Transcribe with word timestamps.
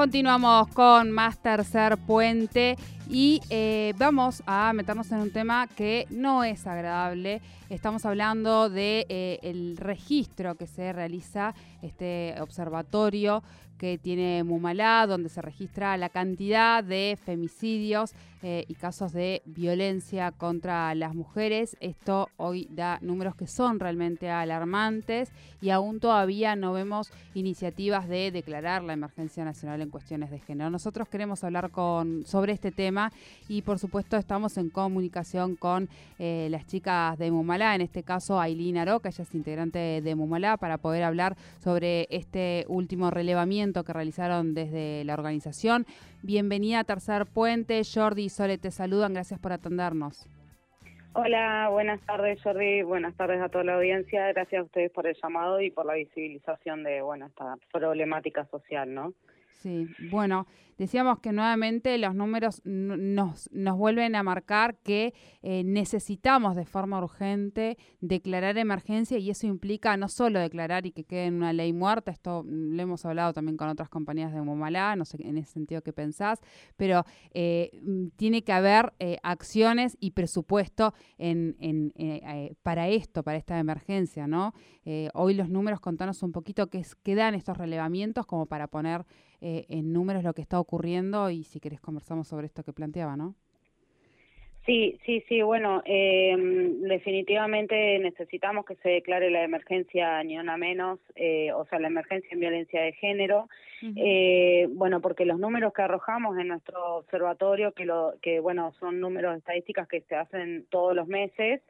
Continuamos 0.00 0.68
con 0.68 1.10
más 1.10 1.36
tercer 1.42 1.98
puente 1.98 2.78
y 3.10 3.42
eh, 3.50 3.92
vamos 3.98 4.42
a 4.46 4.72
meternos 4.72 5.12
en 5.12 5.18
un 5.18 5.30
tema 5.30 5.66
que 5.66 6.06
no 6.08 6.42
es 6.42 6.66
agradable. 6.66 7.42
Estamos 7.68 8.06
hablando 8.06 8.70
de 8.70 9.04
eh, 9.10 9.74
registro 9.76 10.54
que 10.54 10.66
se 10.66 10.94
realiza 10.94 11.54
este 11.82 12.34
observatorio 12.40 13.42
que 13.76 13.98
tiene 13.98 14.42
Mumalá, 14.42 15.06
donde 15.06 15.28
se 15.28 15.42
registra 15.42 15.98
la 15.98 16.08
cantidad 16.08 16.82
de 16.82 17.18
femicidios 17.22 18.12
eh, 18.42 18.64
y 18.68 18.74
casos 18.74 19.12
de 19.12 19.42
violencia 19.44 20.32
contra 20.32 20.94
las 20.94 21.14
mujeres. 21.14 21.76
Esto 21.80 22.28
hoy 22.36 22.68
da 22.70 22.98
números 23.02 23.34
que 23.34 23.46
son 23.46 23.78
realmente 23.78 24.30
alarmantes 24.30 25.30
y 25.60 25.70
aún 25.70 26.00
todavía 26.00 26.56
no 26.56 26.72
vemos 26.72 27.12
iniciativas 27.34 28.08
de 28.08 28.30
declarar 28.30 28.82
la 28.82 28.94
emergencia 28.94 29.44
nacional 29.44 29.82
en 29.82 29.90
cuestiones 29.90 30.30
de 30.30 30.38
género. 30.38 30.70
Nosotros 30.70 31.08
queremos 31.08 31.44
hablar 31.44 31.70
con, 31.70 32.24
sobre 32.24 32.52
este 32.52 32.72
tema 32.72 33.12
y 33.48 33.62
por 33.62 33.78
supuesto 33.78 34.16
estamos 34.16 34.56
en 34.56 34.70
comunicación 34.70 35.56
con 35.56 35.88
eh, 36.18 36.48
las 36.50 36.66
chicas 36.66 37.18
de 37.18 37.30
Mumalá, 37.30 37.74
en 37.74 37.82
este 37.82 38.02
caso 38.02 38.40
Aileen 38.40 38.78
Aroca, 38.78 39.08
ella 39.08 39.22
es 39.22 39.34
integrante 39.34 40.00
de 40.02 40.14
Mumalá, 40.14 40.56
para 40.56 40.78
poder 40.78 41.02
hablar 41.02 41.36
sobre 41.62 42.06
este 42.10 42.64
último 42.68 43.10
relevamiento 43.10 43.84
que 43.84 43.92
realizaron 43.92 44.54
desde 44.54 45.04
la 45.04 45.14
organización. 45.14 45.86
Bienvenida 46.22 46.80
a 46.80 46.84
Tercer 46.84 47.26
Puente. 47.26 47.82
Jordi 47.82 48.24
y 48.24 48.28
Sole 48.28 48.58
te 48.58 48.70
saludan. 48.70 49.14
Gracias 49.14 49.40
por 49.40 49.52
atendernos. 49.52 50.28
Hola, 51.12 51.68
buenas 51.70 52.00
tardes 52.06 52.40
Jordi, 52.40 52.82
buenas 52.82 53.16
tardes 53.16 53.42
a 53.42 53.48
toda 53.48 53.64
la 53.64 53.74
audiencia, 53.74 54.28
gracias 54.28 54.60
a 54.60 54.64
ustedes 54.64 54.92
por 54.92 55.08
el 55.08 55.16
llamado 55.20 55.60
y 55.60 55.72
por 55.72 55.84
la 55.84 55.94
visibilización 55.94 56.84
de 56.84 57.02
bueno 57.02 57.26
esta 57.26 57.56
problemática 57.72 58.46
social, 58.46 58.94
¿no? 58.94 59.12
Sí, 59.62 59.86
bueno, 60.10 60.46
decíamos 60.78 61.18
que 61.18 61.32
nuevamente 61.32 61.98
los 61.98 62.14
números 62.14 62.62
nos, 62.64 63.50
nos 63.52 63.76
vuelven 63.76 64.14
a 64.14 64.22
marcar 64.22 64.78
que 64.78 65.12
eh, 65.42 65.62
necesitamos 65.62 66.56
de 66.56 66.64
forma 66.64 66.98
urgente 66.98 67.76
declarar 68.00 68.56
emergencia 68.56 69.18
y 69.18 69.28
eso 69.28 69.46
implica 69.46 69.98
no 69.98 70.08
solo 70.08 70.40
declarar 70.40 70.86
y 70.86 70.92
que 70.92 71.04
quede 71.04 71.26
en 71.26 71.34
una 71.34 71.52
ley 71.52 71.74
muerta, 71.74 72.10
esto 72.10 72.42
lo 72.46 72.82
hemos 72.82 73.04
hablado 73.04 73.34
también 73.34 73.58
con 73.58 73.68
otras 73.68 73.90
compañías 73.90 74.32
de 74.32 74.40
Momalá, 74.40 74.96
no 74.96 75.04
sé 75.04 75.18
en 75.20 75.36
ese 75.36 75.52
sentido 75.52 75.82
qué 75.82 75.92
pensás, 75.92 76.40
pero 76.78 77.04
eh, 77.34 77.78
mm, 77.82 78.06
tiene 78.16 78.42
que 78.42 78.52
haber 78.54 78.94
eh, 78.98 79.18
acciones 79.22 79.98
y 80.00 80.12
presupuesto 80.12 80.94
en, 81.18 81.92
para 82.62 82.88
esto, 82.88 83.22
para 83.22 83.36
esta 83.36 83.58
emergencia, 83.58 84.26
¿no? 84.26 84.54
hoy 85.12 85.34
los 85.34 85.48
números, 85.50 85.78
contanos 85.78 86.22
un 86.22 86.32
poquito 86.32 86.68
qué, 86.68 86.82
qué 87.04 87.14
dan 87.14 87.34
estos 87.34 87.56
relevamientos 87.56 88.26
como 88.26 88.46
para 88.46 88.66
poner 88.66 89.04
en 89.68 89.92
números 89.92 90.24
lo 90.24 90.34
que 90.34 90.42
está 90.42 90.58
ocurriendo 90.60 91.30
y 91.30 91.44
si 91.44 91.60
querés 91.60 91.80
conversamos 91.80 92.28
sobre 92.28 92.46
esto 92.46 92.62
que 92.62 92.72
planteaba, 92.72 93.16
¿no? 93.16 93.34
Sí, 94.66 95.00
sí, 95.06 95.24
sí, 95.26 95.40
bueno, 95.40 95.82
eh, 95.86 96.36
definitivamente 96.82 97.98
necesitamos 97.98 98.66
que 98.66 98.76
se 98.76 98.90
declare 98.90 99.30
la 99.30 99.42
emergencia 99.42 100.22
ni 100.22 100.38
una 100.38 100.58
menos, 100.58 101.00
eh, 101.16 101.50
o 101.52 101.64
sea, 101.64 101.78
la 101.78 101.88
emergencia 101.88 102.28
en 102.30 102.40
violencia 102.40 102.82
de 102.82 102.92
género, 102.92 103.48
eh, 103.96 104.68
bueno, 104.70 105.00
porque 105.00 105.24
los 105.24 105.38
números 105.38 105.72
que 105.72 105.82
arrojamos 105.82 106.38
en 106.38 106.48
nuestro 106.48 106.98
observatorio, 106.98 107.72
que, 107.72 107.86
lo, 107.86 108.14
que 108.20 108.38
bueno, 108.38 108.72
son 108.78 109.00
números 109.00 109.38
estadísticas 109.38 109.88
que 109.88 110.02
se 110.02 110.14
hacen 110.14 110.66
todos 110.68 110.94
los 110.94 111.08
meses, 111.08 111.62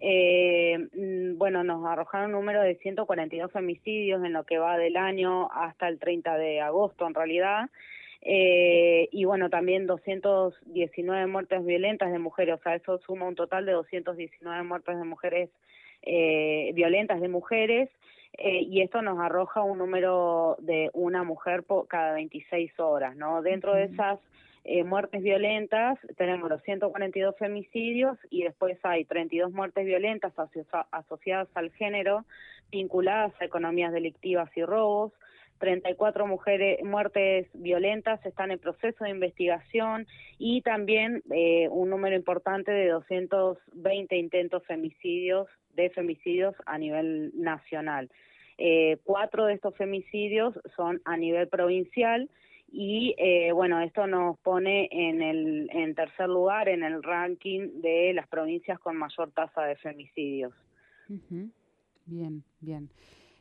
eh, 0.00 0.78
mm, 0.94 1.38
bueno, 1.38 1.64
nos 1.64 1.84
arrojaron 1.86 2.34
un 2.34 2.40
número 2.40 2.62
de 2.62 2.76
142 2.76 3.52
femicidios 3.52 4.24
en 4.24 4.32
lo 4.32 4.44
que 4.44 4.58
va 4.58 4.76
del 4.76 4.96
año 4.96 5.50
hasta 5.52 5.88
el 5.88 5.98
30 5.98 6.36
de 6.38 6.60
agosto, 6.60 7.06
en 7.06 7.14
realidad, 7.14 7.70
eh, 8.22 9.08
y 9.12 9.24
bueno, 9.24 9.48
también 9.48 9.86
219 9.86 11.26
muertes 11.26 11.64
violentas 11.64 12.10
de 12.10 12.18
mujeres, 12.18 12.56
o 12.56 12.62
sea, 12.62 12.74
eso 12.74 12.98
suma 12.98 13.26
un 13.26 13.36
total 13.36 13.64
de 13.64 13.72
219 13.72 14.62
muertes 14.64 14.98
de 14.98 15.04
mujeres 15.04 15.50
eh, 16.02 16.72
violentas 16.74 17.20
de 17.20 17.28
mujeres, 17.28 17.88
eh, 18.36 18.62
y 18.62 18.82
esto 18.82 19.02
nos 19.02 19.18
arroja 19.18 19.62
un 19.62 19.78
número 19.78 20.56
de 20.60 20.90
una 20.94 21.24
mujer 21.24 21.62
por 21.62 21.88
cada 21.88 22.12
26 22.14 22.78
horas, 22.78 23.16
¿no? 23.16 23.42
Dentro 23.42 23.74
de 23.74 23.84
esas 23.84 24.18
eh, 24.64 24.84
muertes 24.84 25.22
violentas 25.22 25.98
tenemos 26.16 26.48
los 26.48 26.62
142 26.62 27.36
femicidios 27.38 28.18
y 28.30 28.42
después 28.42 28.78
hay 28.82 29.04
32 29.04 29.52
muertes 29.52 29.86
violentas 29.86 30.32
asociadas 30.90 31.48
al 31.54 31.70
género 31.72 32.24
vinculadas 32.70 33.32
a 33.40 33.44
economías 33.44 33.92
delictivas 33.92 34.50
y 34.56 34.62
robos, 34.62 35.12
34 35.58 36.26
mujeres 36.26 36.82
muertes 36.84 37.48
violentas 37.52 38.24
están 38.24 38.50
en 38.50 38.58
proceso 38.58 39.04
de 39.04 39.10
investigación 39.10 40.06
y 40.38 40.62
también 40.62 41.22
eh, 41.30 41.68
un 41.70 41.90
número 41.90 42.14
importante 42.14 42.70
de 42.70 42.88
220 42.88 44.16
intentos 44.16 44.64
femicidios 44.66 45.48
de 45.74 45.90
femicidios 45.90 46.54
a 46.66 46.78
nivel 46.78 47.32
nacional. 47.34 48.10
Eh, 48.58 48.98
cuatro 49.04 49.46
de 49.46 49.54
estos 49.54 49.76
femicidios 49.76 50.54
son 50.74 51.00
a 51.04 51.16
nivel 51.16 51.48
provincial 51.48 52.28
y 52.70 53.14
eh, 53.18 53.52
bueno 53.52 53.80
esto 53.80 54.06
nos 54.06 54.38
pone 54.38 54.88
en 54.92 55.22
el 55.22 55.70
en 55.72 55.94
tercer 55.94 56.28
lugar 56.28 56.68
en 56.68 56.82
el 56.82 57.02
ranking 57.02 57.80
de 57.80 58.12
las 58.14 58.28
provincias 58.28 58.78
con 58.78 58.96
mayor 58.96 59.30
tasa 59.32 59.62
de 59.62 59.76
femicidios. 59.76 60.52
Bien, 62.06 62.42
bien. 62.60 62.90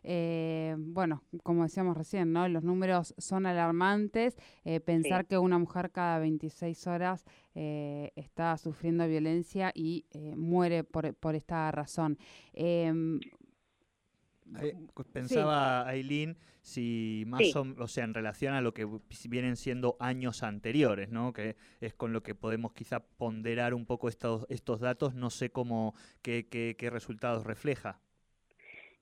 Eh, 0.09 0.73
bueno, 0.77 1.21
como 1.43 1.63
decíamos 1.63 1.97
recién, 1.97 2.31
¿no? 2.31 2.47
Los 2.47 2.63
números 2.63 3.13
son 3.17 3.45
alarmantes. 3.45 4.37
Eh, 4.63 4.79
pensar 4.79 5.25
que 5.25 5.37
una 5.37 5.57
mujer 5.57 5.91
cada 5.91 6.19
26 6.19 6.87
horas 6.87 7.25
eh, 7.55 8.11
está 8.15 8.57
sufriendo 8.57 9.05
violencia 9.05 9.71
y 9.75 10.05
muere 10.37 10.85
por, 10.85 11.13
por, 11.15 11.35
esta 11.35 11.69
razón. 11.71 12.17
Em, 14.61 14.87
pensaba 15.11 15.87
Aileen 15.87 16.37
si 16.61 17.23
más 17.27 17.55
o, 17.55 17.87
sea 17.87 18.03
en 18.03 18.13
relación 18.13 18.53
a 18.53 18.61
lo 18.61 18.73
que 18.73 18.87
vienen 19.29 19.55
siendo 19.55 19.95
años 19.99 20.43
anteriores, 20.43 21.09
¿no? 21.09 21.33
Que 21.33 21.55
es 21.81 21.93
con 21.93 22.13
lo 22.13 22.23
que 22.23 22.35
podemos 22.35 22.73
quizá 22.73 22.99
ponderar 22.99 23.73
un 23.73 23.85
poco 23.85 24.09
estos 24.09 24.45
estos 24.49 24.79
datos. 24.79 25.15
No 25.15 25.29
sé 25.29 25.49
cómo 25.49 25.93
qué, 26.21 26.47
qué, 26.49 26.75
qué 26.77 26.89
resultados 26.89 27.45
refleja. 27.45 27.99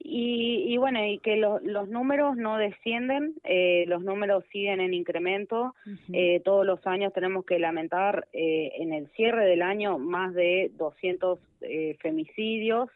Y, 0.08 0.78
bueno, 0.78 1.04
y 1.04 1.18
que 1.18 1.36
los 1.36 1.90
números 1.90 2.38
no 2.38 2.58
descienden, 2.58 3.34
eh, 3.44 3.86
los 3.88 4.04
números 4.04 4.44
siguen 4.52 4.80
en 4.80 4.94
incremento. 4.94 5.74
eh, 6.14 6.42
todos 6.46 6.64
los 6.64 6.86
años 6.86 7.12
tenemos 7.12 7.44
que 7.44 7.58
lamentar 7.58 8.28
eh, 8.32 8.72
en 8.78 8.94
el 8.94 9.08
cierre 9.16 9.46
del 9.46 9.64
año 9.64 9.98
más 9.98 10.36
de 10.36 10.72
200 10.78 11.40
eh, 11.62 11.98
femicidios 12.02 12.90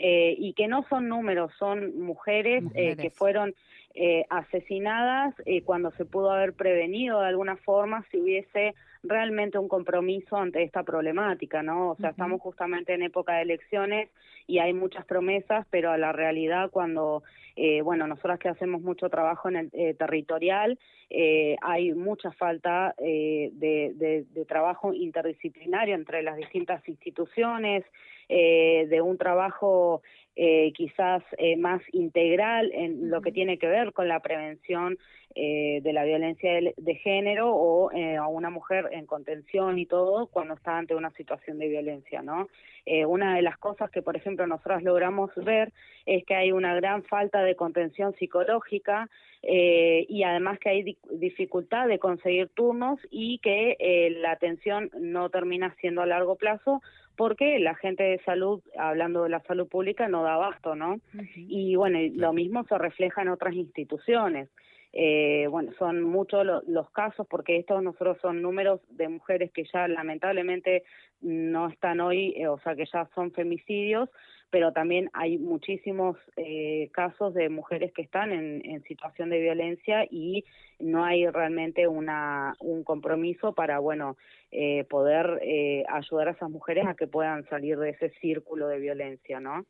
eh, 0.00 0.34
y 0.38 0.52
que 0.52 0.68
no 0.68 0.84
son 0.88 1.08
números, 1.08 1.52
son 1.58 2.00
mujeres, 2.00 2.64
eh, 2.74 2.96
que 2.96 3.10
fueron 3.10 3.54
eh, 3.94 4.26
asesinadas 4.30 5.34
eh, 5.44 5.62
cuando 5.62 5.90
se 5.90 6.04
pudo 6.04 6.30
haber 6.30 6.52
prevenido 6.52 7.20
de 7.20 7.26
alguna 7.26 7.56
forma 7.56 8.04
si 8.10 8.20
hubiese 8.20 8.76
realmente 9.02 9.58
un 9.58 9.66
compromiso 9.66 10.36
ante 10.36 10.62
esta 10.62 10.84
problemática, 10.84 11.64
¿no? 11.64 11.90
O 11.90 11.96
sea, 11.96 12.10
estamos 12.10 12.40
justamente 12.40 12.94
en 12.94 13.02
época 13.02 13.34
de 13.34 13.42
elecciones 13.42 14.08
y 14.46 14.60
hay 14.60 14.72
muchas 14.72 15.04
promesas, 15.04 15.66
pero 15.70 15.90
a 15.90 15.98
la 15.98 16.12
realidad 16.12 16.70
cuando, 16.70 17.24
eh, 17.60 17.82
bueno, 17.82 18.06
nosotras 18.06 18.38
que 18.38 18.48
hacemos 18.48 18.82
mucho 18.82 19.08
trabajo 19.10 19.48
en 19.48 19.56
el 19.56 19.70
eh, 19.72 19.94
territorial, 19.94 20.78
eh, 21.10 21.56
hay 21.60 21.92
mucha 21.92 22.30
falta 22.30 22.94
eh, 22.98 23.50
de, 23.54 23.92
de, 23.96 24.24
de, 24.30 24.44
trabajo 24.44 24.94
interdisciplinario 24.94 25.96
entre 25.96 26.22
las 26.22 26.36
distintas 26.36 26.86
instituciones, 26.88 27.84
eh, 28.28 28.86
de 28.88 29.00
un 29.00 29.18
trabajo 29.18 30.02
eh, 30.36 30.72
quizás 30.76 31.24
eh, 31.38 31.56
más 31.56 31.82
integral 31.92 32.70
en 32.72 33.10
lo 33.10 33.22
que 33.22 33.32
tiene 33.32 33.58
que 33.58 33.66
ver 33.66 33.92
con 33.92 34.06
la 34.06 34.20
prevención 34.20 34.96
eh, 35.40 35.80
de 35.82 35.92
la 35.92 36.04
violencia 36.04 36.52
de, 36.52 36.74
de 36.76 36.94
género 36.94 37.54
o 37.54 37.90
eh, 37.92 38.16
a 38.16 38.26
una 38.28 38.50
mujer 38.50 38.88
en 38.92 39.06
contención 39.06 39.78
y 39.78 39.86
todo 39.86 40.26
cuando 40.28 40.54
está 40.54 40.78
ante 40.78 40.94
una 40.94 41.10
situación 41.10 41.58
de 41.58 41.68
violencia, 41.68 42.22
¿no? 42.22 42.48
Eh, 42.86 43.04
una 43.04 43.36
de 43.36 43.42
las 43.42 43.58
cosas 43.58 43.90
que, 43.90 44.00
por 44.00 44.16
ejemplo, 44.16 44.46
nosotros 44.46 44.82
logramos 44.82 45.30
ver 45.36 45.72
es 46.06 46.24
que 46.24 46.34
hay 46.34 46.52
una 46.52 46.74
gran 46.74 47.02
falta 47.02 47.42
de 47.42 47.48
de 47.48 47.56
contención 47.56 48.14
psicológica 48.14 49.08
eh, 49.42 50.06
y 50.08 50.22
además 50.22 50.58
que 50.60 50.68
hay 50.68 50.96
dificultad 51.10 51.88
de 51.88 51.98
conseguir 51.98 52.48
turnos 52.48 53.00
y 53.10 53.38
que 53.38 53.76
eh, 53.78 54.10
la 54.20 54.32
atención 54.32 54.90
no 55.00 55.30
termina 55.30 55.74
siendo 55.80 56.02
a 56.02 56.06
largo 56.06 56.36
plazo 56.36 56.82
porque 57.16 57.58
la 57.58 57.74
gente 57.74 58.04
de 58.04 58.20
salud, 58.20 58.60
hablando 58.78 59.24
de 59.24 59.30
la 59.30 59.40
salud 59.40 59.66
pública, 59.66 60.06
no 60.06 60.22
da 60.22 60.34
abasto, 60.34 60.76
¿no? 60.76 61.00
Y 61.34 61.74
bueno, 61.74 61.98
lo 62.14 62.32
mismo 62.32 62.62
se 62.68 62.78
refleja 62.78 63.22
en 63.22 63.28
otras 63.28 63.54
instituciones. 63.54 64.48
Eh, 64.92 65.46
bueno, 65.50 65.72
son 65.78 66.02
muchos 66.02 66.46
los 66.66 66.90
casos 66.90 67.26
porque 67.28 67.56
estos 67.56 67.82
nosotros 67.82 68.18
son 68.22 68.42
números 68.42 68.80
de 68.88 69.08
mujeres 69.08 69.52
que 69.52 69.64
ya 69.72 69.86
lamentablemente 69.86 70.84
no 71.20 71.68
están 71.68 72.00
hoy, 72.00 72.34
eh, 72.36 72.48
o 72.48 72.58
sea 72.60 72.74
que 72.74 72.86
ya 72.86 73.08
son 73.14 73.32
femicidios, 73.32 74.08
pero 74.50 74.72
también 74.72 75.10
hay 75.12 75.36
muchísimos 75.38 76.16
eh, 76.36 76.88
casos 76.92 77.34
de 77.34 77.48
mujeres 77.50 77.92
que 77.92 78.02
están 78.02 78.32
en, 78.32 78.62
en, 78.64 78.82
situación 78.84 79.28
de 79.28 79.40
violencia 79.40 80.06
y 80.10 80.44
no 80.78 81.04
hay 81.04 81.26
realmente 81.26 81.86
una, 81.86 82.54
un 82.60 82.82
compromiso 82.82 83.52
para, 83.52 83.78
bueno, 83.78 84.16
eh, 84.50 84.84
poder 84.84 85.40
eh, 85.42 85.84
ayudar 85.88 86.28
a 86.28 86.30
esas 86.32 86.50
mujeres 86.50 86.86
a 86.86 86.94
que 86.94 87.06
puedan 87.06 87.46
salir 87.48 87.78
de 87.78 87.90
ese 87.90 88.10
círculo 88.20 88.68
de 88.68 88.78
violencia, 88.78 89.40
¿no? 89.40 89.66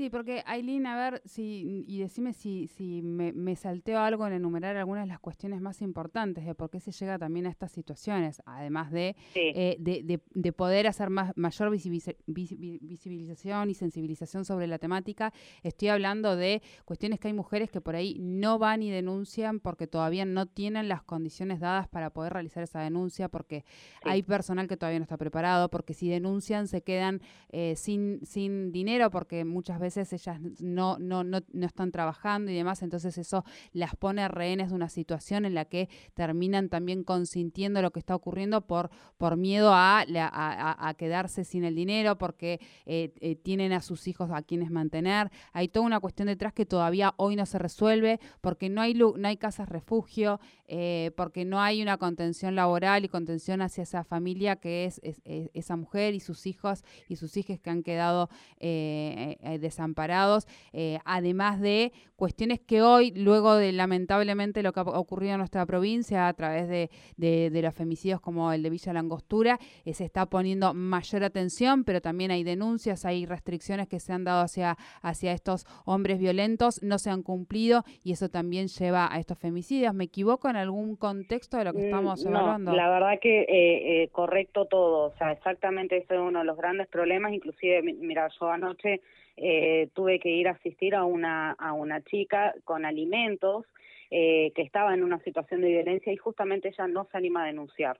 Sí, 0.00 0.08
porque 0.08 0.42
Aileen, 0.46 0.86
a 0.86 0.96
ver, 0.96 1.20
si, 1.26 1.84
y 1.86 1.98
decime 1.98 2.32
si, 2.32 2.68
si 2.68 3.02
me, 3.02 3.34
me, 3.34 3.54
salteo 3.54 3.98
algo 3.98 4.26
en 4.26 4.32
enumerar 4.32 4.78
algunas 4.78 5.04
de 5.04 5.08
las 5.08 5.20
cuestiones 5.20 5.60
más 5.60 5.82
importantes 5.82 6.46
de 6.46 6.54
por 6.54 6.70
qué 6.70 6.80
se 6.80 6.90
llega 6.90 7.18
también 7.18 7.46
a 7.46 7.50
estas 7.50 7.70
situaciones, 7.70 8.40
además 8.46 8.90
de, 8.92 9.14
eh, 9.34 9.76
de, 9.78 10.22
de, 10.32 10.52
poder 10.54 10.86
hacer 10.86 11.10
más, 11.10 11.36
mayor 11.36 11.70
visibilización 11.70 13.68
y 13.68 13.74
sensibilización 13.74 14.46
sobre 14.46 14.66
la 14.68 14.78
temática. 14.78 15.34
Estoy 15.62 15.88
hablando 15.88 16.34
de 16.34 16.62
cuestiones 16.86 17.20
que 17.20 17.28
hay 17.28 17.34
mujeres 17.34 17.70
que 17.70 17.82
por 17.82 17.94
ahí 17.94 18.16
no 18.20 18.58
van 18.58 18.82
y 18.82 18.90
denuncian 18.90 19.60
porque 19.60 19.86
todavía 19.86 20.24
no 20.24 20.46
tienen 20.46 20.88
las 20.88 21.02
condiciones 21.02 21.60
dadas 21.60 21.88
para 21.88 22.08
poder 22.08 22.32
realizar 22.32 22.62
esa 22.62 22.80
denuncia, 22.80 23.28
porque 23.28 23.66
hay 24.02 24.22
personal 24.22 24.66
que 24.66 24.78
todavía 24.78 24.98
no 24.98 25.02
está 25.02 25.18
preparado, 25.18 25.68
porque 25.68 25.92
si 25.92 26.08
denuncian 26.08 26.68
se 26.68 26.80
quedan 26.80 27.20
eh, 27.50 27.74
sin, 27.76 28.24
sin 28.24 28.72
dinero, 28.72 29.10
porque 29.10 29.44
muchas 29.44 29.78
veces 29.78 29.89
veces 29.96 30.12
ellas 30.12 30.40
no, 30.60 30.98
no, 30.98 31.24
no, 31.24 31.40
no 31.52 31.66
están 31.66 31.90
trabajando 31.90 32.50
y 32.50 32.54
demás, 32.54 32.82
entonces 32.82 33.18
eso 33.18 33.44
las 33.72 33.96
pone 33.96 34.26
rehenes 34.28 34.70
de 34.70 34.74
una 34.74 34.88
situación 34.88 35.44
en 35.44 35.54
la 35.54 35.64
que 35.64 35.88
terminan 36.14 36.68
también 36.68 37.04
consintiendo 37.04 37.82
lo 37.82 37.90
que 37.90 37.98
está 37.98 38.14
ocurriendo 38.14 38.66
por, 38.66 38.90
por 39.18 39.36
miedo 39.36 39.72
a, 39.72 40.04
a, 40.06 40.94
quedarse 40.94 41.44
sin 41.44 41.64
el 41.64 41.74
dinero, 41.74 42.18
porque 42.18 42.60
eh, 42.86 43.12
eh, 43.20 43.36
tienen 43.36 43.72
a 43.72 43.80
sus 43.80 44.06
hijos 44.08 44.30
a 44.32 44.42
quienes 44.42 44.70
mantener. 44.70 45.30
Hay 45.52 45.68
toda 45.68 45.86
una 45.86 46.00
cuestión 46.00 46.26
detrás 46.26 46.52
que 46.52 46.66
todavía 46.66 47.14
hoy 47.16 47.36
no 47.36 47.46
se 47.46 47.58
resuelve, 47.58 48.20
porque 48.40 48.68
no 48.68 48.80
hay, 48.80 48.94
no 48.94 49.28
hay 49.28 49.36
casas 49.36 49.68
refugio, 49.68 50.40
eh, 50.66 51.10
porque 51.16 51.44
no 51.44 51.60
hay 51.60 51.82
una 51.82 51.96
contención 51.96 52.54
laboral 52.54 53.04
y 53.04 53.08
contención 53.08 53.62
hacia 53.62 53.82
esa 53.82 54.04
familia 54.04 54.56
que 54.56 54.84
es, 54.84 55.00
esa 55.24 55.76
mujer 55.76 56.14
y 56.14 56.20
sus 56.20 56.46
hijos 56.46 56.84
y 57.08 57.16
sus 57.16 57.36
hijas 57.36 57.58
que 57.60 57.70
han 57.70 57.82
quedado 57.82 58.28
eh, 58.58 59.58
desamparados, 59.80 60.46
eh, 60.72 60.98
además 61.04 61.60
de 61.60 61.92
cuestiones 62.16 62.60
que 62.60 62.82
hoy, 62.82 63.12
luego 63.12 63.56
de 63.56 63.72
lamentablemente 63.72 64.62
lo 64.62 64.72
que 64.72 64.80
ha 64.80 64.82
ocurrido 64.82 65.32
en 65.32 65.38
nuestra 65.38 65.64
provincia 65.64 66.28
a 66.28 66.34
través 66.34 66.68
de, 66.68 66.90
de, 67.16 67.62
los 67.62 67.74
femicidios 67.74 68.20
como 68.20 68.52
el 68.52 68.62
de 68.62 68.68
Villa 68.68 68.92
Langostura, 68.92 69.58
eh, 69.86 69.94
se 69.94 70.04
está 70.04 70.26
poniendo 70.26 70.74
mayor 70.74 71.24
atención, 71.24 71.84
pero 71.84 72.02
también 72.02 72.30
hay 72.30 72.44
denuncias, 72.44 73.06
hay 73.06 73.24
restricciones 73.24 73.88
que 73.88 74.00
se 74.00 74.12
han 74.12 74.24
dado 74.24 74.42
hacia, 74.42 74.76
hacia 75.00 75.32
estos 75.32 75.64
hombres 75.86 76.18
violentos, 76.18 76.82
no 76.82 76.98
se 76.98 77.08
han 77.08 77.22
cumplido 77.22 77.84
y 78.04 78.12
eso 78.12 78.28
también 78.28 78.68
lleva 78.68 79.10
a 79.10 79.18
estos 79.18 79.38
femicidios. 79.38 79.94
¿Me 79.94 80.04
equivoco 80.04 80.50
en 80.50 80.56
algún 80.56 80.96
contexto 80.96 81.56
de 81.56 81.64
lo 81.64 81.72
que 81.72 81.78
mm, 81.78 81.84
estamos 81.84 82.26
hablando? 82.26 82.72
La 82.74 82.90
verdad 82.90 83.18
que 83.18 83.46
eh, 83.48 84.08
correcto 84.12 84.66
todo, 84.66 85.06
o 85.06 85.12
sea, 85.16 85.32
exactamente 85.32 85.96
ese 85.96 86.14
es 86.14 86.20
uno 86.20 86.40
de 86.40 86.44
los 86.44 86.58
grandes 86.58 86.86
problemas, 86.88 87.32
inclusive, 87.32 87.82
mira, 87.82 88.28
yo 88.38 88.50
anoche 88.50 89.00
eh, 89.36 89.88
tuve 89.94 90.18
que 90.18 90.30
ir 90.30 90.48
a 90.48 90.52
asistir 90.52 90.94
a 90.94 91.04
una, 91.04 91.52
a 91.52 91.72
una 91.72 92.02
chica 92.02 92.54
con 92.64 92.84
alimentos 92.84 93.66
eh, 94.10 94.52
que 94.54 94.62
estaba 94.62 94.92
en 94.94 95.02
una 95.04 95.20
situación 95.20 95.60
de 95.60 95.68
violencia 95.68 96.12
y 96.12 96.16
justamente 96.16 96.68
ella 96.68 96.88
no 96.88 97.06
se 97.10 97.16
anima 97.16 97.44
a 97.44 97.46
denunciar. 97.46 97.98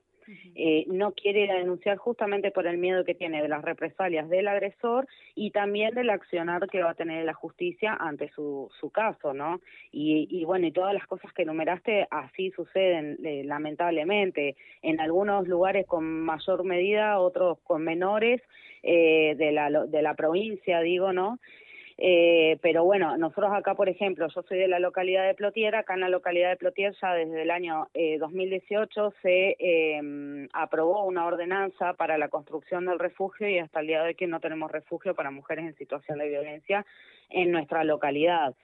Eh, 0.55 0.85
no 0.87 1.11
quiere 1.13 1.51
denunciar 1.51 1.97
justamente 1.97 2.51
por 2.51 2.67
el 2.67 2.77
miedo 2.77 3.03
que 3.03 3.15
tiene 3.15 3.41
de 3.41 3.47
las 3.47 3.63
represalias 3.63 4.29
del 4.29 4.47
agresor 4.47 5.07
y 5.35 5.51
también 5.51 5.93
del 5.93 6.09
accionar 6.09 6.67
que 6.69 6.83
va 6.83 6.91
a 6.91 6.95
tener 6.95 7.25
la 7.25 7.33
justicia 7.33 7.97
ante 7.99 8.29
su, 8.29 8.69
su 8.79 8.89
caso, 8.89 9.33
¿no? 9.33 9.61
Y, 9.91 10.27
y 10.29 10.45
bueno, 10.45 10.67
y 10.67 10.71
todas 10.71 10.93
las 10.93 11.07
cosas 11.07 11.31
que 11.33 11.43
enumeraste 11.43 12.07
así 12.11 12.51
suceden, 12.51 13.17
eh, 13.23 13.43
lamentablemente, 13.45 14.55
en 14.81 14.99
algunos 14.99 15.47
lugares 15.47 15.85
con 15.85 16.03
mayor 16.21 16.63
medida, 16.63 17.19
otros 17.19 17.59
con 17.63 17.83
menores, 17.83 18.41
eh, 18.83 19.35
de, 19.37 19.51
la, 19.51 19.69
de 19.69 20.01
la 20.01 20.15
provincia, 20.15 20.79
digo, 20.79 21.13
¿no? 21.13 21.37
Eh, 22.03 22.57
pero 22.63 22.83
bueno, 22.83 23.15
nosotros 23.15 23.51
acá, 23.53 23.75
por 23.75 23.87
ejemplo, 23.87 24.27
yo 24.27 24.41
soy 24.41 24.57
de 24.57 24.67
la 24.67 24.79
localidad 24.79 25.27
de 25.27 25.35
Plotier, 25.35 25.75
acá 25.75 25.93
en 25.93 25.99
la 25.99 26.09
localidad 26.09 26.49
de 26.49 26.55
Plotier 26.55 26.95
ya 26.99 27.13
desde 27.13 27.43
el 27.43 27.51
año 27.51 27.89
eh, 27.93 28.17
2018 28.17 29.13
se 29.21 29.55
eh, 29.59 30.47
aprobó 30.51 31.05
una 31.05 31.27
ordenanza 31.27 31.93
para 31.93 32.17
la 32.17 32.29
construcción 32.29 32.87
del 32.87 32.97
refugio 32.97 33.47
y 33.47 33.59
hasta 33.59 33.81
el 33.81 33.87
día 33.87 34.01
de 34.01 34.15
hoy 34.19 34.27
no 34.27 34.39
tenemos 34.39 34.71
refugio 34.71 35.13
para 35.13 35.29
mujeres 35.29 35.63
en 35.63 35.75
situación 35.75 36.17
de 36.17 36.29
violencia 36.29 36.87
en 37.29 37.51
nuestra 37.51 37.83
localidad. 37.83 38.55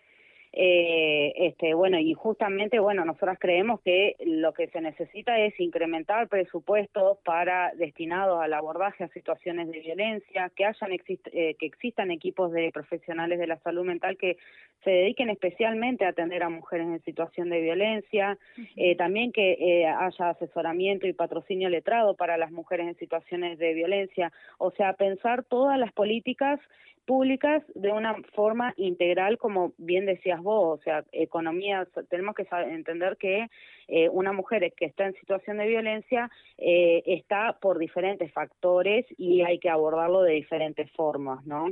Eh, 0.59 1.33
este, 1.35 1.75
bueno, 1.75 1.99
y 1.99 2.15
justamente, 2.15 2.79
bueno, 2.79 3.05
nosotras 3.05 3.37
creemos 3.39 3.79
que 3.81 4.15
lo 4.25 4.53
que 4.53 4.67
se 4.69 4.81
necesita 4.81 5.37
es 5.39 5.53
incrementar 5.59 6.27
presupuestos 6.29 7.19
para 7.23 7.73
destinados 7.75 8.41
al 8.41 8.53
abordaje 8.53 9.03
a 9.03 9.07
situaciones 9.09 9.69
de 9.69 9.81
violencia, 9.81 10.51
que 10.55 10.65
hayan 10.65 10.91
eh, 10.91 11.55
que 11.59 11.65
existan 11.67 12.09
equipos 12.09 12.51
de 12.51 12.71
profesionales 12.71 13.37
de 13.37 13.45
la 13.45 13.59
salud 13.59 13.85
mental 13.85 14.17
que 14.17 14.37
se 14.83 14.89
dediquen 14.89 15.29
especialmente 15.29 16.05
a 16.05 16.09
atender 16.09 16.41
a 16.41 16.49
mujeres 16.49 16.87
en 16.87 17.03
situación 17.03 17.51
de 17.51 17.61
violencia, 17.61 18.39
eh, 18.75 18.95
también 18.95 19.31
que 19.31 19.51
eh, 19.59 19.85
haya 19.85 20.29
asesoramiento 20.29 21.05
y 21.05 21.13
patrocinio 21.13 21.69
letrado 21.69 22.15
para 22.15 22.35
las 22.35 22.51
mujeres 22.51 22.87
en 22.87 22.97
situaciones 22.97 23.59
de 23.59 23.75
violencia, 23.75 24.31
o 24.57 24.71
sea, 24.71 24.93
pensar 24.93 25.43
todas 25.43 25.77
las 25.77 25.91
políticas 25.93 26.59
públicas 27.07 27.63
de 27.73 27.93
una 27.93 28.15
forma 28.35 28.73
integral, 28.75 29.37
como 29.37 29.73
bien 29.77 30.05
decías 30.05 30.43
vos, 30.43 30.77
o 30.77 30.83
sea, 30.83 31.05
economía, 31.13 31.87
tenemos 32.09 32.35
que 32.35 32.45
entender 32.69 33.15
que 33.15 33.47
eh, 33.87 34.09
una 34.09 34.33
mujer 34.33 34.73
que 34.75 34.85
está 34.85 35.05
en 35.05 35.13
situación 35.13 35.57
de 35.57 35.67
violencia 35.67 36.29
eh, 36.57 37.01
está 37.05 37.57
por 37.61 37.79
diferentes 37.79 38.31
factores 38.33 39.05
y 39.17 39.41
hay 39.41 39.57
que 39.57 39.69
abordarlo 39.69 40.21
de 40.21 40.33
diferentes 40.33 40.91
formas, 40.91 41.45
¿no? 41.45 41.67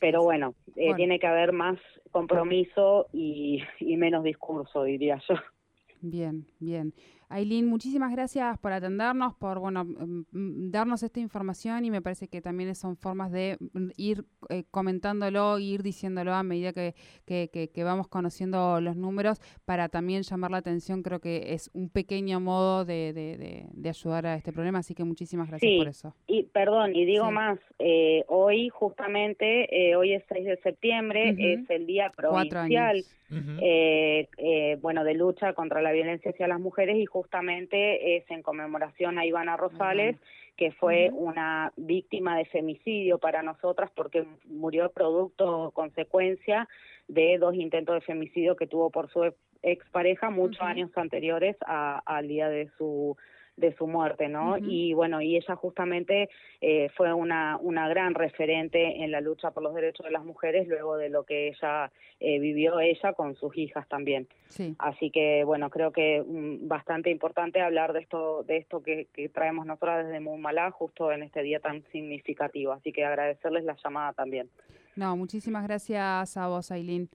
Pero 0.00 0.22
bueno, 0.22 0.54
eh, 0.74 0.94
tiene 0.94 1.18
que 1.18 1.26
haber 1.26 1.52
más 1.52 1.78
compromiso 2.10 3.08
y, 3.12 3.62
y 3.78 3.98
menos 3.98 4.24
discurso, 4.24 4.84
diría 4.84 5.20
yo. 5.28 5.34
Bien, 6.00 6.46
bien. 6.60 6.94
Aileen, 7.34 7.66
muchísimas 7.66 8.12
gracias 8.12 8.56
por 8.60 8.72
atendernos, 8.72 9.34
por 9.34 9.58
bueno 9.58 9.84
mm, 9.84 10.70
darnos 10.70 11.02
esta 11.02 11.18
información 11.18 11.84
y 11.84 11.90
me 11.90 12.00
parece 12.00 12.28
que 12.28 12.40
también 12.40 12.72
son 12.76 12.96
formas 12.96 13.32
de 13.32 13.56
mm, 13.72 13.88
ir 13.96 14.24
eh, 14.50 14.62
comentándolo, 14.70 15.58
ir 15.58 15.82
diciéndolo 15.82 16.32
a 16.32 16.44
medida 16.44 16.72
que, 16.72 16.94
que, 17.26 17.82
vamos 17.82 18.06
conociendo 18.06 18.80
los 18.80 18.94
números 18.94 19.40
para 19.64 19.88
también 19.88 20.22
llamar 20.22 20.52
la 20.52 20.58
atención. 20.58 21.02
Creo 21.02 21.18
que 21.18 21.54
es 21.54 21.72
un 21.74 21.90
pequeño 21.90 22.38
modo 22.38 22.84
de, 22.84 23.12
de, 23.12 23.88
ayudar 23.88 24.26
a 24.26 24.36
este 24.36 24.52
problema, 24.52 24.78
así 24.78 24.94
que 24.94 25.02
muchísimas 25.02 25.48
gracias 25.48 25.72
por 25.76 25.88
eso. 25.88 26.14
Y 26.28 26.44
perdón, 26.44 26.94
y 26.94 27.04
digo 27.04 27.32
más, 27.32 27.58
eh, 27.80 28.24
hoy 28.28 28.68
justamente, 28.68 29.90
eh, 29.90 29.96
hoy 29.96 30.12
es 30.12 30.22
6 30.28 30.44
de 30.44 30.56
septiembre, 30.58 31.34
es 31.36 31.68
el 31.68 31.86
día 31.86 32.12
provincial. 32.16 33.02
bueno, 34.80 35.02
de 35.02 35.14
lucha 35.14 35.52
contra 35.54 35.82
la 35.82 35.90
violencia 35.90 36.30
hacia 36.30 36.46
las 36.46 36.60
mujeres 36.60 36.96
y 36.96 37.06
justamente 37.06 37.23
es 38.18 38.30
en 38.30 38.42
conmemoración 38.42 39.18
a 39.18 39.26
Ivana 39.26 39.56
Rosales, 39.56 40.16
que 40.56 40.70
fue 40.72 41.10
una 41.12 41.72
víctima 41.76 42.36
de 42.36 42.44
femicidio 42.44 43.18
para 43.18 43.42
nosotras 43.42 43.90
porque 43.94 44.24
murió 44.46 44.90
producto, 44.90 45.72
consecuencia 45.74 46.68
de 47.08 47.38
dos 47.38 47.54
intentos 47.54 47.96
de 47.96 48.00
femicidio 48.02 48.56
que 48.56 48.66
tuvo 48.66 48.90
por 48.90 49.10
su 49.10 49.34
expareja 49.62 50.30
muchos 50.30 50.60
años 50.60 50.90
anteriores 50.96 51.56
al 51.66 52.28
día 52.28 52.48
de 52.48 52.70
su 52.78 53.16
de 53.56 53.74
su 53.76 53.86
muerte, 53.86 54.28
¿no? 54.28 54.58
Y 54.58 54.94
bueno, 54.94 55.20
y 55.20 55.36
ella 55.36 55.54
justamente 55.54 56.28
eh, 56.60 56.88
fue 56.96 57.12
una, 57.12 57.56
una 57.60 57.88
gran 57.88 58.14
referente 58.14 59.04
en 59.04 59.12
la 59.12 59.20
lucha 59.20 59.52
por 59.52 59.62
los 59.62 59.74
derechos 59.74 60.04
de 60.04 60.12
las 60.12 60.24
mujeres 60.24 60.66
luego 60.66 60.96
de 60.96 61.08
lo 61.08 61.24
que 61.24 61.48
ella 61.48 61.92
eh, 62.18 62.38
vivió 62.40 62.80
ella 62.80 63.12
con 63.12 63.36
sus 63.36 63.56
hijas 63.56 63.86
también. 63.88 64.26
Sí. 64.48 64.74
Así 64.78 65.10
que 65.10 65.44
bueno, 65.44 65.70
creo 65.70 65.92
que 65.92 66.22
mm, 66.26 66.66
bastante 66.66 67.10
importante 67.10 67.60
hablar 67.60 67.92
de 67.92 68.00
esto, 68.00 68.42
de 68.42 68.56
esto 68.56 68.82
que, 68.82 69.06
que 69.12 69.28
traemos 69.28 69.66
nosotras 69.66 70.06
desde 70.06 70.20
Mumalá 70.20 70.70
justo 70.72 71.12
en 71.12 71.22
este 71.22 71.42
día 71.42 71.60
tan 71.60 71.84
significativo. 71.92 72.72
Así 72.72 72.92
que 72.92 73.04
agradecerles 73.04 73.64
la 73.64 73.76
llamada 73.82 74.12
también. 74.14 74.50
No, 74.96 75.16
muchísimas 75.16 75.64
gracias 75.64 76.36
a 76.36 76.48
vos, 76.48 76.70
Aileen. 76.70 77.08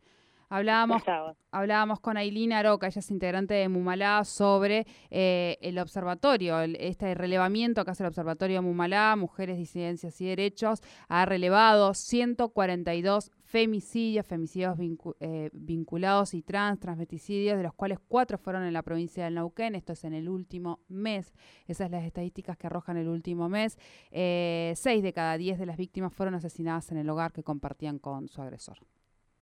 Hablábamos, 0.52 1.04
hablábamos 1.52 2.00
con 2.00 2.18
Ailina 2.18 2.58
Aroca, 2.58 2.88
ella 2.88 3.00
es 3.00 3.12
integrante 3.12 3.54
de 3.54 3.70
Mumalá, 3.70 4.24
sobre 4.26 4.88
eh, 5.12 5.60
el 5.62 5.78
observatorio, 5.78 6.60
este 6.62 7.14
relevamiento 7.14 7.86
que 7.86 7.92
hace 7.92 8.02
el 8.02 8.08
observatorio 8.08 8.56
de 8.58 8.62
Mumalá, 8.62 9.16
Mujeres, 9.16 9.60
Disidencias 9.60 10.20
y 10.22 10.26
Derechos, 10.26 10.82
ha 11.08 11.26
relevado 11.28 11.94
142 11.94 13.32
femicidios, 13.44 14.26
femicidios 14.26 14.76
eh, 15.20 15.52
vinculados 15.54 16.34
y 16.34 16.42
trans, 16.42 16.80
transmeticidios, 16.80 17.56
de 17.56 17.64
los 17.64 17.76
cuales 17.76 18.00
cuatro 18.08 18.40
fueron 18.40 18.64
en 18.64 18.74
la 18.74 18.82
provincia 18.82 19.26
del 19.26 19.36
Neuquén, 19.36 19.76
esto 19.76 19.94
es 19.94 20.04
en 20.04 20.16
el 20.16 20.28
último 20.28 20.80
mes, 20.88 21.32
esas 21.68 21.86
son 21.86 21.92
las 21.92 22.06
estadísticas 22.06 22.58
que 22.58 22.66
arrojan 22.66 22.98
el 22.98 23.08
último 23.08 23.50
mes, 23.50 23.78
eh, 24.10 24.74
seis 24.76 25.04
de 25.04 25.14
cada 25.14 25.38
diez 25.38 25.60
de 25.60 25.68
las 25.68 25.78
víctimas 25.78 26.12
fueron 26.12 26.34
asesinadas 26.34 26.92
en 26.92 26.98
el 26.98 27.08
hogar 27.08 27.34
que 27.34 27.44
compartían 27.44 28.00
con 28.00 28.28
su 28.30 28.42
agresor. 28.42 28.80